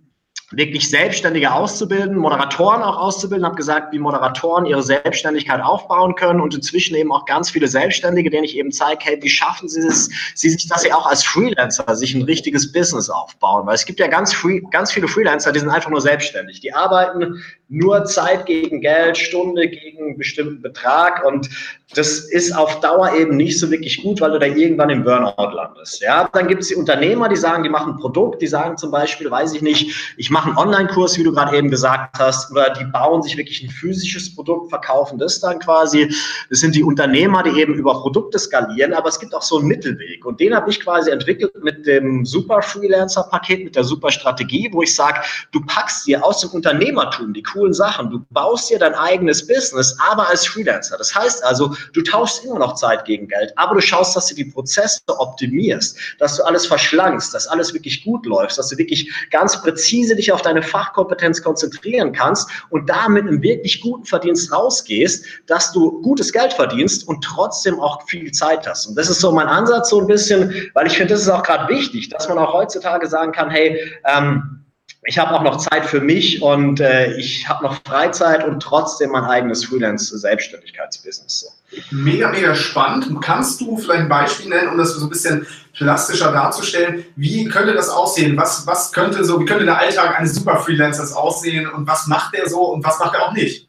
wirklich 0.53 0.89
Selbstständige 0.89 1.53
auszubilden, 1.53 2.17
Moderatoren 2.17 2.83
auch 2.83 2.97
auszubilden, 2.97 3.45
habe 3.45 3.57
gesagt, 3.57 3.93
wie 3.93 3.99
Moderatoren 3.99 4.65
ihre 4.65 4.83
Selbstständigkeit 4.83 5.61
aufbauen 5.61 6.15
können 6.15 6.41
und 6.41 6.55
inzwischen 6.55 6.95
eben 6.95 7.11
auch 7.11 7.25
ganz 7.25 7.51
viele 7.51 7.67
Selbstständige, 7.67 8.31
denen 8.31 8.45
ich 8.45 8.57
eben 8.57 8.71
zeige, 8.71 9.05
hey, 9.05 9.19
wie 9.21 9.29
schaffen 9.29 9.69
sie 9.69 9.81
es, 9.81 10.09
sie 10.37 10.51
sich, 10.51 10.69
dass 10.69 10.83
sie 10.83 10.93
auch 10.93 11.07
als 11.07 11.25
Freelancer 11.25 11.97
sich 11.97 12.15
ein 12.15 12.23
richtiges 12.23 12.71
Business 12.71 13.11
aufbauen, 13.11 13.67
weil 13.67 13.75
es 13.75 13.87
gibt 13.87 13.99
ja 13.99 14.07
ganz, 14.07 14.33
free, 14.33 14.61
ganz 14.71 14.93
viele 14.93 15.09
Freelancer, 15.09 15.51
die 15.51 15.59
sind 15.59 15.69
einfach 15.69 15.91
nur 15.91 16.01
selbstständig, 16.01 16.61
die 16.61 16.73
arbeiten 16.73 17.43
nur 17.69 18.05
Zeit 18.05 18.47
gegen 18.47 18.81
Geld, 18.81 19.19
Stunde 19.19 19.69
gegen 19.69 19.99
einen 19.99 20.19
bestimmten 20.19 20.63
Betrag 20.63 21.25
und 21.25 21.49
das 21.95 22.19
ist 22.19 22.53
auf 22.53 22.81
Dauer 22.81 23.15
eben 23.15 23.37
nicht 23.37 23.59
so 23.61 23.71
wirklich 23.71 24.03
gut, 24.03 24.21
weil 24.21 24.33
du 24.33 24.39
da 24.41 24.47
irgendwann 24.47 24.91
im 24.91 25.05
Burnout 25.05 25.55
landest. 25.55 26.01
Ja, 26.01 26.29
dann 26.33 26.49
gibt 26.49 26.63
es 26.63 26.69
die 26.69 26.75
Unternehmer, 26.75 27.29
die 27.29 27.37
sagen, 27.37 27.63
die 27.63 27.69
machen 27.69 27.93
ein 27.93 27.99
Produkt, 27.99 28.43
die 28.43 28.49
sagen 28.49 28.77
zum 28.77 28.91
Beispiel, 28.91 29.31
weiß 29.31 29.55
ich 29.55 29.63
nicht, 29.63 30.15
ich 30.17 30.31
mache 30.31 30.49
einen 30.49 30.59
Online-Kurs, 30.59 31.17
wie 31.17 31.23
du 31.23 31.33
gerade 31.33 31.57
eben 31.57 31.71
gesagt 31.71 32.19
hast, 32.19 32.51
oder 32.51 32.71
die 32.71 32.85
bauen 32.85 33.23
sich 33.23 33.37
wirklich 33.37 33.63
ein 33.63 33.71
physisches 33.71 34.35
Produkt, 34.35 34.71
verkaufen 34.71 35.19
das 35.19 35.41
dann 35.41 35.61
quasi. 35.61 36.13
Das 36.51 36.59
sind 36.59 36.75
die 36.75 36.83
Unternehmer, 36.83 37.45
die 37.45 37.61
eben 37.61 37.75
über 37.75 38.01
Produkte 38.01 38.39
skalieren, 38.39 38.93
aber 38.93 39.09
es 39.09 39.21
gibt 39.21 39.33
auch 39.33 39.43
so 39.43 39.59
einen 39.59 39.69
Mittelweg 39.69 40.25
und 40.27 40.41
den 40.41 40.55
habe 40.55 40.69
ich 40.71 40.81
quasi 40.81 41.11
entwickelt 41.11 41.53
mit 41.63 41.87
dem 41.87 42.27
Super 42.27 42.63
Freelancer-Paket, 42.63 43.65
mit 43.65 43.77
der 43.77 43.85
Super 43.85 44.11
Strategie, 44.11 44.69
wo 44.73 44.83
ich 44.83 44.95
sage, 44.95 45.21
du 45.53 45.61
packst 45.67 46.07
dir 46.07 46.25
aus 46.25 46.41
dem 46.41 46.51
Unternehmertum 46.51 47.33
die 47.33 47.43
coolen 47.57 47.73
Sachen. 47.73 48.11
Du 48.11 48.25
baust 48.31 48.71
dir 48.71 48.79
dein 48.79 48.95
eigenes 48.95 49.47
Business, 49.47 49.97
aber 50.11 50.29
als 50.29 50.47
Freelancer. 50.47 50.97
Das 50.99 51.15
heißt 51.15 51.43
also, 51.45 51.75
du 51.95 52.03
tauschst 52.03 52.45
immer 52.45 52.59
noch 52.59 52.75
Zeit 52.75 53.05
gegen 53.05 53.29
Geld, 53.29 53.53
aber 53.57 53.75
du 53.75 53.81
schaust, 53.81 54.15
dass 54.15 54.27
du 54.27 54.35
die 54.35 54.45
Prozesse 54.45 55.01
optimierst, 55.09 55.99
dass 56.19 56.37
du 56.37 56.45
alles 56.45 56.67
verschlankst, 56.67 57.33
dass 57.35 57.47
alles 57.47 57.73
wirklich 57.73 58.05
gut 58.05 58.27
läuft, 58.27 58.59
dass 58.59 58.69
du 58.69 58.79
wirklich 58.79 59.11
ganz 59.31 59.61
präzise 59.61 60.15
dich 60.15 60.33
auf 60.33 60.43
deine 60.43 60.63
Fachkompetenz 60.63 61.43
konzentrieren 61.43 62.13
kannst 62.13 62.49
und 62.71 62.89
damit 62.89 63.27
im 63.27 63.43
wirklich 63.43 63.81
guten 63.81 64.05
Verdienst 64.05 64.53
rausgehst, 64.53 65.25
dass 65.47 65.73
du 65.73 66.01
gutes 66.03 66.33
Geld 66.33 66.53
verdienst 66.53 67.09
und 67.09 67.23
trotzdem 67.25 67.81
auch 67.81 68.03
viel 68.07 68.31
Zeit 68.33 68.67
hast. 68.67 68.87
Und 68.87 68.97
das 68.97 69.09
ist 69.09 69.21
so 69.21 69.33
mein 69.33 69.47
Ansatz 69.47 69.91
so 69.91 70.01
ein 70.01 70.07
bisschen, 70.07 70.71
weil 70.75 70.87
ich 70.87 70.97
finde, 70.97 71.15
das 71.15 71.23
ist 71.23 71.29
auch 71.29 71.43
gerade 71.43 71.73
wichtig, 71.73 72.09
dass 72.11 72.29
man 72.29 72.39
auch 72.39 72.53
heutzutage 72.53 73.07
sagen 73.07 73.33
kann, 73.33 73.51
hey, 73.51 73.81
ähm, 74.05 74.66
ich 75.07 75.19
habe 75.19 75.33
auch 75.35 75.43
noch 75.43 75.57
Zeit 75.57 75.87
für 75.87 76.01
mich 76.01 76.43
und 76.43 76.81
äh, 76.81 77.17
ich 77.17 77.49
habe 77.49 77.65
noch 77.65 77.81
Freizeit 77.87 78.45
und 78.45 78.61
trotzdem 78.61 79.11
mein 79.11 79.25
eigenes 79.25 79.65
Freelance-Selbstständigkeitsbusiness. 79.65 81.41
So. 81.41 81.49
Mega, 81.91 82.29
mega 82.29 82.55
spannend. 82.55 83.23
Kannst 83.23 83.61
du 83.61 83.77
vielleicht 83.77 84.03
ein 84.03 84.09
Beispiel 84.09 84.49
nennen, 84.49 84.69
um 84.69 84.79
das 84.79 84.95
so 84.95 85.07
ein 85.07 85.09
bisschen 85.09 85.47
plastischer 85.75 86.33
darzustellen? 86.33 87.05
Wie 87.15 87.45
könnte 87.45 87.73
das 87.73 87.89
aussehen? 87.89 88.37
Was, 88.37 88.67
was 88.67 88.93
könnte 88.93 89.25
so, 89.25 89.41
wie 89.41 89.45
könnte 89.45 89.65
der 89.65 89.79
Alltag 89.79 90.19
eines 90.19 90.35
Super-Freelancers 90.35 91.13
aussehen 91.13 91.69
und 91.69 91.87
was 91.87 92.07
macht 92.09 92.35
er 92.35 92.49
so 92.49 92.73
und 92.73 92.85
was 92.85 92.99
macht 92.99 93.15
er 93.15 93.29
auch 93.29 93.33
nicht? 93.33 93.66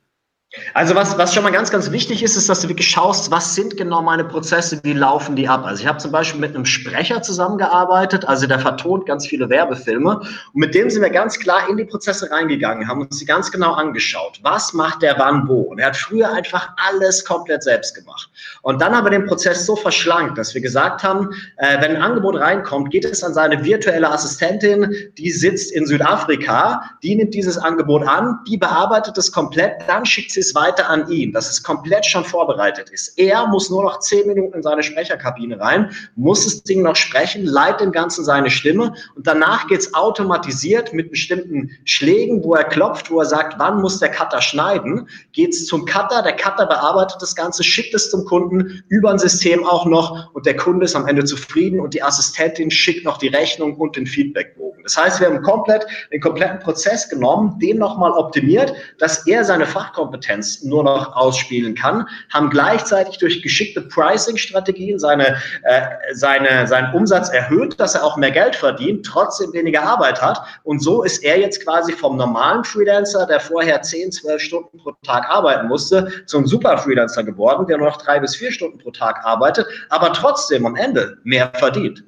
Also 0.74 0.96
was, 0.96 1.18
was 1.18 1.34
schon 1.34 1.44
mal 1.44 1.52
ganz, 1.52 1.72
ganz 1.72 1.92
wichtig 1.92 2.24
ist, 2.24 2.36
ist, 2.36 2.50
dass 2.50 2.62
du 2.62 2.70
wirklich 2.70 2.90
schaust, 2.90 3.32
was 3.32 3.56
sind 3.56 3.78
genau 3.78 4.02
meine 4.02 4.24
Prozesse, 4.24 4.80
wie 4.84 4.94
laufen 4.94 5.36
die 5.36 5.48
ab. 5.48 5.66
Also 5.66 5.82
ich 5.82 5.88
habe 5.88 5.98
zum 5.98 6.12
Beispiel 6.12 6.40
mit 6.40 6.56
einem 6.56 6.66
Sprecher 6.66 7.22
zusammengearbeitet, 7.22 8.28
also 8.28 8.48
der 8.48 8.60
vertont 8.60 9.06
ganz 9.06 9.28
viele 9.28 9.50
Werbefilme 9.50 10.20
und 10.20 10.56
mit 10.56 10.76
dem 10.76 10.90
sind 10.90 11.02
wir 11.02 11.10
ganz 11.10 11.40
klar 11.40 11.70
in 11.70 11.78
die 11.78 11.86
Prozesse 11.86 12.30
reingegangen, 12.32 12.88
haben 12.88 13.02
uns 13.02 13.20
die 13.20 13.26
ganz 13.26 13.52
genau 13.52 13.74
angeschaut. 13.74 14.40
Was 14.44 14.74
macht 14.74 15.02
der 15.02 15.18
wann 15.18 15.48
wo? 15.48 15.62
Und 15.62 15.80
er 15.80 15.88
hat 15.88 15.98
früher 15.98 16.32
einfach 16.32 16.70
alles 16.78 17.24
komplett 17.26 17.64
selbst 17.64 17.96
gemacht. 17.96 18.30
Und 18.62 18.82
dann 18.82 18.96
haben 18.96 19.06
wir 19.06 19.12
den 19.12 19.26
Prozess 19.26 19.66
so 19.66 19.76
verschlankt, 19.76 20.38
dass 20.38 20.54
wir 20.54 20.62
gesagt 20.62 21.04
haben, 21.04 21.30
äh, 21.58 21.82
wenn 21.82 21.96
ein 21.96 22.02
Angebot 22.02 22.36
reinkommt, 22.40 22.92
geht 22.92 23.06
es 23.06 23.24
an 23.24 23.34
seine 23.34 23.64
virtuelle 23.64 24.10
Assistentin, 24.10 24.94
die 25.18 25.32
sitzt 25.32 25.72
in 25.72 25.86
Südafrika, 25.86 26.82
die 27.04 27.16
nimmt 27.16 27.34
dieses 27.34 27.58
Angebot 27.58 28.08
an, 28.08 28.40
die 28.48 28.58
bearbeitet 28.58 29.18
es 29.18 29.32
komplett, 29.32 29.82
dann 29.88 30.06
schickt 30.06 30.32
sie 30.32 30.42
es 30.42 30.47
weiter 30.56 30.89
an 30.89 31.10
ihn, 31.10 31.32
dass 31.32 31.50
es 31.50 31.63
komplett 31.63 32.06
schon 32.06 32.24
vorbereitet 32.24 32.89
ist. 32.89 33.18
Er 33.18 33.48
muss 33.48 33.70
nur 33.70 33.84
noch 33.84 34.00
zehn 34.00 34.27
Minuten 34.27 34.56
in 34.56 34.63
seine 34.63 34.84
Sprecherkabine 34.84 35.60
rein, 35.60 35.92
muss 36.16 36.46
das 36.46 36.63
Ding 36.63 36.82
noch 36.82 36.96
sprechen, 36.96 37.46
leitet 37.46 37.82
dem 37.82 37.92
Ganzen 37.92 38.24
seine 38.24 38.50
Stimme 38.50 38.94
und 39.16 39.27
danach 39.27 39.68
geht 39.68 39.80
es 39.80 39.94
automatisiert 39.94 40.94
mit 40.94 41.12
bestimmten 41.12 41.72
Schlägen, 41.86 42.44
wo 42.44 42.56
er 42.56 42.63
klopft, 42.63 43.12
wo 43.12 43.20
er 43.20 43.25
sagt, 43.25 43.60
wann 43.60 43.82
muss 43.82 44.00
der 44.00 44.10
Cutter 44.10 44.42
schneiden, 44.42 45.08
geht 45.32 45.54
es 45.54 45.66
zum 45.66 45.86
Cutter, 45.86 46.22
der 46.24 46.36
Cutter 46.36 46.66
bearbeitet 46.66 47.18
das 47.22 47.36
Ganze, 47.36 47.63
schickt 47.63 47.94
es 47.94 48.10
zum 48.10 48.25
Kunden, 48.25 48.84
über 48.89 49.12
ein 49.12 49.20
System 49.20 49.66
auch 49.66 49.86
noch 49.86 50.34
und 50.34 50.46
der 50.46 50.56
Kunde 50.56 50.86
ist 50.86 50.96
am 50.96 51.08
Ende 51.08 51.24
zufrieden 51.24 51.80
und 51.80 51.94
die 51.94 52.04
Assistentin 52.04 52.72
schickt 52.72 53.06
noch 53.06 53.18
die 53.18 53.27
Rechnung 53.27 53.75
und 53.75 53.96
den 53.96 54.06
Feedbackbogen. 54.06 54.84
Das 54.84 54.96
heißt, 54.96 55.20
wir 55.20 55.27
haben 55.27 55.42
komplett 55.42 55.86
den 56.13 56.22
kompletten 56.22 56.60
Prozess 56.60 57.10
genommen, 57.10 57.60
den 57.60 57.77
nochmal 57.77 58.12
optimiert, 58.12 58.74
dass 59.00 59.27
er 59.27 59.44
seine 59.44 59.66
Fachkompetenz 59.66 60.37
Kompetenz 60.38 60.63
nur 60.63 60.84
noch 60.84 61.15
ausspielen 61.15 61.75
kann, 61.75 62.08
haben 62.32 62.50
gleichzeitig 62.50 63.17
durch 63.17 63.41
geschickte 63.41 63.82
Pricing-Strategien 63.82 65.00
seine, 65.00 65.38
äh, 65.63 65.82
seine, 66.13 66.67
seinen 66.67 66.94
Umsatz 66.94 67.29
erhöht, 67.29 67.79
dass 67.79 67.96
er 67.96 68.03
auch 68.03 68.17
mehr 68.17 68.32
Geld 68.32 68.56
verdient, 68.56 69.06
trotzdem 69.06 69.53
weniger 69.53 69.84
Arbeit 69.84 70.22
hat. 70.22 70.41
Und 70.63 70.82
so 70.82 71.03
ist 71.03 71.24
er 71.24 71.39
jetzt 71.39 71.63
quasi 71.63 71.94
vom 71.94 72.17
normalen 72.17 72.63
Freelancer, 72.63 73.25
der 73.25 73.39
vorher 73.39 73.82
10, 73.82 74.12
12 74.12 74.41
Stunden 74.41 74.77
pro 74.77 74.91
Tag 75.03 75.29
arbeiten 75.29 75.67
musste, 75.67 76.12
zum 76.25 76.46
Super-Freelancer 76.46 77.24
geworden, 77.24 77.65
der 77.67 77.77
nur 77.77 77.88
noch 77.88 77.98
drei 77.98 78.20
bis 78.20 78.36
vier 78.36 78.51
Stunden 78.51 78.77
pro 78.77 78.91
Tag 78.91 79.25
arbeitet, 79.25 79.67
aber 79.89 80.13
trotzdem 80.13 80.65
am 80.65 80.75
Ende 80.75 81.17
mehr 81.24 81.51
verdient. 81.56 82.03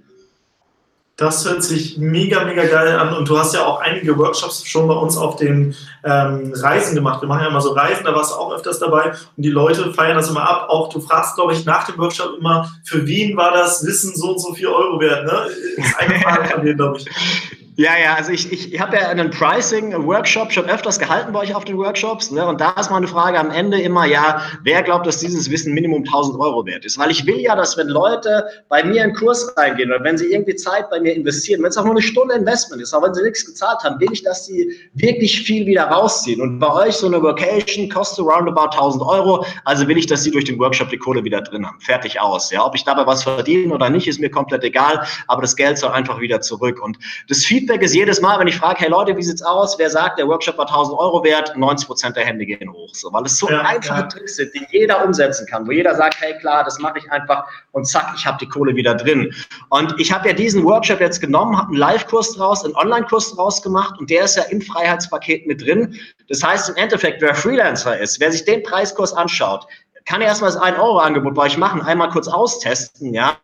Das 1.19 1.43
hört 1.43 1.63
sich 1.63 1.97
mega, 1.97 2.45
mega 2.45 2.65
geil 2.65 2.97
an. 2.97 3.13
Und 3.13 3.27
du 3.27 3.37
hast 3.37 3.53
ja 3.53 3.65
auch 3.65 3.81
einige 3.81 4.17
Workshops 4.17 4.65
schon 4.65 4.87
bei 4.87 4.93
uns 4.93 5.17
auf 5.17 5.35
den 5.35 5.75
ähm, 6.05 6.53
Reisen 6.55 6.95
gemacht. 6.95 7.21
Wir 7.21 7.27
machen 7.27 7.41
ja 7.41 7.49
immer 7.49 7.59
so 7.59 7.73
Reisen, 7.73 8.05
da 8.05 8.15
warst 8.15 8.31
du 8.31 8.35
auch 8.35 8.53
öfters 8.53 8.79
dabei. 8.79 9.11
Und 9.35 9.43
die 9.43 9.49
Leute 9.49 9.93
feiern 9.93 10.15
das 10.15 10.29
immer 10.29 10.49
ab. 10.49 10.69
Auch 10.69 10.87
du 10.87 11.01
fragst, 11.01 11.35
glaube 11.35 11.51
ich, 11.51 11.65
nach 11.65 11.85
dem 11.85 11.97
Workshop 11.97 12.37
immer, 12.39 12.71
für 12.85 13.05
wen 13.05 13.35
war 13.35 13.51
das 13.51 13.85
Wissen 13.85 14.15
so 14.15 14.29
und 14.31 14.39
so 14.39 14.53
viel 14.53 14.67
Euro 14.67 14.97
wert? 15.01 15.25
Ne? 15.25 15.47
Ist 15.75 15.99
eine 15.99 16.19
Frage 16.21 16.49
von 16.49 16.63
dir, 16.63 16.75
glaube 16.75 16.99
ich. 16.99 17.05
Ja, 17.79 17.91
ja, 17.97 18.15
also 18.15 18.33
ich, 18.33 18.51
ich, 18.51 18.77
habe 18.77 18.97
ja 18.97 19.07
einen 19.07 19.31
Pricing-Workshop 19.31 20.51
schon 20.51 20.65
öfters 20.69 20.99
gehalten 20.99 21.31
bei 21.31 21.39
euch 21.39 21.55
auf 21.55 21.63
den 21.63 21.77
Workshops. 21.77 22.29
Ne? 22.29 22.45
Und 22.45 22.59
da 22.59 22.71
ist 22.71 22.91
meine 22.91 23.07
Frage 23.07 23.39
am 23.39 23.51
Ende 23.51 23.79
immer, 23.79 24.05
ja, 24.05 24.41
wer 24.63 24.83
glaubt, 24.83 25.07
dass 25.07 25.19
dieses 25.19 25.49
Wissen 25.49 25.73
Minimum 25.73 26.03
1000 26.03 26.37
Euro 26.41 26.65
wert 26.65 26.83
ist? 26.83 26.97
Weil 26.97 27.09
ich 27.09 27.25
will 27.25 27.39
ja, 27.39 27.55
dass 27.55 27.77
wenn 27.77 27.87
Leute 27.87 28.43
bei 28.67 28.83
mir 28.83 29.05
in 29.05 29.13
Kurs 29.13 29.53
reingehen 29.55 29.93
oder 29.93 30.03
wenn 30.03 30.17
sie 30.17 30.25
irgendwie 30.25 30.57
Zeit 30.57 30.89
bei 30.89 30.99
mir 30.99 31.15
investieren, 31.15 31.63
wenn 31.63 31.69
es 31.69 31.77
auch 31.77 31.85
nur 31.85 31.93
eine 31.93 32.01
Stunde 32.01 32.35
Investment 32.35 32.81
ist, 32.81 32.93
auch 32.93 33.01
wenn 33.01 33.13
sie 33.13 33.23
nichts 33.23 33.45
gezahlt 33.45 33.79
haben, 33.81 33.97
will 34.01 34.11
ich, 34.11 34.23
dass 34.23 34.45
sie 34.45 34.75
wirklich 34.95 35.43
viel 35.43 35.65
wieder 35.65 35.83
rausziehen. 35.83 36.41
Und 36.41 36.59
bei 36.59 36.73
euch 36.87 36.95
so 36.95 37.07
eine 37.07 37.23
Vacation 37.23 37.87
kostet 37.87 38.25
roundabout 38.25 38.71
1000 38.71 39.01
Euro. 39.05 39.45
Also 39.63 39.87
will 39.87 39.97
ich, 39.97 40.05
dass 40.05 40.25
sie 40.25 40.31
durch 40.31 40.43
den 40.43 40.59
Workshop 40.59 40.89
die 40.89 40.97
Kohle 40.97 41.23
wieder 41.23 41.39
drin 41.39 41.65
haben. 41.65 41.79
Fertig 41.79 42.19
aus. 42.19 42.51
Ja, 42.51 42.65
ob 42.65 42.75
ich 42.75 42.83
dabei 42.83 43.07
was 43.07 43.23
verdiene 43.23 43.73
oder 43.73 43.89
nicht, 43.89 44.05
ist 44.05 44.19
mir 44.19 44.29
komplett 44.29 44.65
egal. 44.65 45.05
Aber 45.27 45.41
das 45.41 45.55
Geld 45.55 45.77
soll 45.77 45.91
einfach 45.91 46.19
wieder 46.19 46.41
zurück. 46.41 46.83
Und 46.83 46.99
das 47.29 47.45
Feedback 47.45 47.68
Feedback 47.69 47.85
ist 47.85 47.93
jedes 47.93 48.19
Mal, 48.19 48.39
wenn 48.39 48.47
ich 48.47 48.55
frage, 48.55 48.79
hey 48.79 48.89
Leute, 48.89 49.15
wie 49.15 49.21
sieht's 49.21 49.43
aus? 49.43 49.77
Wer 49.77 49.91
sagt, 49.91 50.17
der 50.17 50.27
Workshop 50.27 50.57
war 50.57 50.65
1000 50.65 50.97
Euro 50.97 51.23
wert? 51.23 51.55
90 51.55 51.85
Prozent 51.85 52.15
der 52.15 52.25
Hände 52.25 52.43
gehen 52.43 52.73
hoch. 52.73 52.89
So, 52.93 53.13
weil 53.13 53.23
es 53.25 53.37
so 53.37 53.47
ja, 53.47 53.61
einfache 53.61 54.01
ja. 54.01 54.07
Tricks 54.07 54.37
sind, 54.37 54.55
die 54.55 54.65
jeder 54.71 55.05
umsetzen 55.05 55.45
kann, 55.45 55.67
wo 55.67 55.71
jeder 55.71 55.93
sagt, 55.93 56.19
hey 56.19 56.35
klar, 56.39 56.63
das 56.63 56.79
mache 56.79 56.97
ich 56.97 57.11
einfach 57.11 57.45
und 57.73 57.85
zack, 57.85 58.11
ich 58.17 58.25
habe 58.25 58.39
die 58.41 58.47
Kohle 58.47 58.75
wieder 58.75 58.95
drin. 58.95 59.31
Und 59.69 59.93
ich 59.99 60.11
habe 60.11 60.29
ja 60.29 60.33
diesen 60.33 60.63
Workshop 60.63 60.99
jetzt 60.99 61.21
genommen, 61.21 61.55
habe 61.55 61.67
einen 61.67 61.77
Live-Kurs 61.77 62.33
draus, 62.33 62.65
einen 62.65 62.75
Online-Kurs 62.75 63.35
draus 63.35 63.61
gemacht 63.61 63.99
und 63.99 64.09
der 64.09 64.23
ist 64.23 64.35
ja 64.35 64.43
im 64.49 64.61
Freiheitspaket 64.61 65.45
mit 65.45 65.61
drin. 65.61 65.95
Das 66.27 66.41
heißt 66.41 66.69
im 66.69 66.75
Endeffekt, 66.75 67.21
wer 67.21 67.35
Freelancer 67.35 67.99
ist, 67.99 68.19
wer 68.19 68.31
sich 68.31 68.45
den 68.45 68.63
Preiskurs 68.63 69.13
anschaut, 69.13 69.67
kann 70.05 70.21
erstmal 70.21 70.51
das 70.51 70.61
1-Euro-Angebot 70.61 71.35
bei 71.35 71.43
euch 71.43 71.57
machen, 71.57 71.81
einmal 71.81 72.09
kurz 72.09 72.27
austesten, 72.27 73.13
ja. 73.13 73.37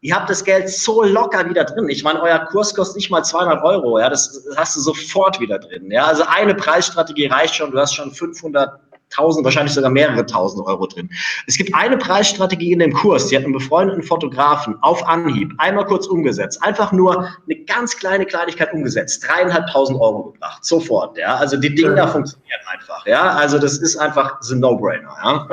Ihr 0.00 0.14
habt 0.14 0.30
das 0.30 0.44
Geld 0.44 0.68
so 0.68 1.02
locker 1.02 1.48
wieder 1.48 1.64
drin. 1.64 1.88
Ich 1.88 2.02
meine, 2.04 2.20
euer 2.22 2.38
Kurs 2.38 2.74
kostet 2.74 2.96
nicht 2.96 3.10
mal 3.10 3.22
200 3.22 3.62
Euro, 3.62 3.98
ja. 3.98 4.08
Das, 4.08 4.44
das 4.44 4.56
hast 4.56 4.76
du 4.76 4.80
sofort 4.80 5.40
wieder 5.40 5.58
drin, 5.58 5.90
ja. 5.90 6.04
Also 6.04 6.24
eine 6.26 6.54
Preisstrategie 6.54 7.26
reicht 7.26 7.54
schon. 7.54 7.70
Du 7.70 7.78
hast 7.78 7.94
schon 7.94 8.12
500 8.12 8.80
tausend, 9.10 9.44
wahrscheinlich 9.44 9.74
sogar 9.74 9.90
mehrere 9.90 10.24
tausend 10.26 10.66
Euro 10.66 10.86
drin. 10.86 11.10
Es 11.46 11.56
gibt 11.56 11.74
eine 11.74 11.96
Preisstrategie 11.96 12.72
in 12.72 12.78
dem 12.80 12.92
Kurs, 12.92 13.28
die 13.28 13.36
hat 13.36 13.44
einen 13.44 13.52
befreundeten 13.52 14.02
Fotografen 14.02 14.76
auf 14.82 15.06
Anhieb 15.06 15.52
einmal 15.58 15.86
kurz 15.86 16.06
umgesetzt, 16.06 16.62
einfach 16.62 16.92
nur 16.92 17.28
eine 17.44 17.56
ganz 17.64 17.96
kleine 17.96 18.26
Kleinigkeit 18.26 18.72
umgesetzt, 18.72 19.24
dreieinhalbtausend 19.26 20.00
Euro 20.00 20.32
gebracht, 20.32 20.64
sofort, 20.64 21.16
ja. 21.18 21.36
Also 21.36 21.56
die 21.56 21.74
Dinge 21.74 21.94
da 21.94 22.06
funktionieren 22.06 22.60
einfach, 22.70 23.06
ja. 23.06 23.30
Also 23.30 23.58
das 23.58 23.78
ist 23.78 23.96
einfach 23.96 24.36
the 24.42 24.54
no-brainer, 24.54 25.16
ja. 25.22 25.48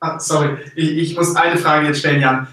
Ah, 0.00 0.18
sorry, 0.18 0.56
ich, 0.76 0.96
ich 0.96 1.16
muss 1.16 1.36
eine 1.36 1.58
Frage 1.58 1.86
jetzt 1.86 1.98
stellen, 1.98 2.22
Jan. 2.22 2.48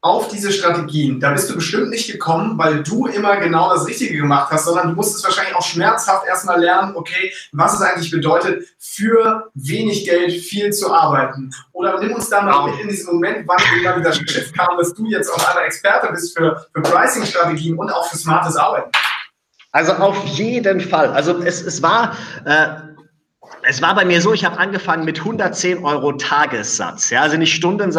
Auf 0.00 0.28
diese 0.28 0.52
Strategien, 0.52 1.18
da 1.18 1.30
bist 1.32 1.48
du 1.48 1.54
bestimmt 1.54 1.88
nicht 1.88 2.12
gekommen, 2.12 2.58
weil 2.58 2.82
du 2.82 3.06
immer 3.06 3.38
genau 3.38 3.74
das 3.74 3.86
Richtige 3.86 4.18
gemacht 4.18 4.52
hast, 4.52 4.66
sondern 4.66 4.88
du 4.88 4.94
musstest 4.94 5.24
wahrscheinlich 5.24 5.56
auch 5.56 5.64
schmerzhaft 5.64 6.26
erstmal 6.26 6.60
lernen, 6.60 6.94
okay, 6.94 7.32
was 7.52 7.74
es 7.74 7.80
eigentlich 7.80 8.10
bedeutet, 8.10 8.68
für 8.78 9.50
wenig 9.54 10.04
Geld 10.04 10.30
viel 10.30 10.72
zu 10.72 10.92
arbeiten. 10.92 11.50
Oder 11.72 11.98
nimm 11.98 12.12
uns 12.12 12.28
da 12.28 12.42
mal 12.42 12.70
mit 12.70 12.80
in 12.80 12.88
diesen 12.88 13.14
Moment, 13.14 13.48
wann 13.48 13.58
wieder 13.78 13.96
dieser 13.96 14.12
Schiff 14.12 14.52
kam, 14.52 14.76
dass 14.76 14.92
du 14.92 15.06
jetzt 15.06 15.32
auch 15.32 15.48
einer 15.50 15.64
Experte 15.64 16.12
bist 16.12 16.36
für, 16.36 16.66
für 16.74 16.82
Pricing-Strategien 16.82 17.78
und 17.78 17.90
auch 17.90 18.06
für 18.06 18.18
smartes 18.18 18.56
Arbeiten. 18.56 18.90
Also 19.72 19.94
auf 19.94 20.22
jeden 20.26 20.82
Fall. 20.82 21.08
Also 21.08 21.42
es, 21.42 21.62
es 21.62 21.82
war. 21.82 22.14
Äh 22.44 22.93
es 23.66 23.82
war 23.82 23.94
bei 23.94 24.04
mir 24.04 24.20
so, 24.20 24.32
ich 24.32 24.44
habe 24.44 24.58
angefangen 24.58 25.04
mit 25.04 25.18
110 25.18 25.84
Euro 25.84 26.12
Tagessatz, 26.12 27.10
ja, 27.10 27.22
also 27.22 27.36
nicht 27.36 27.54
Stundensatz, 27.54 27.94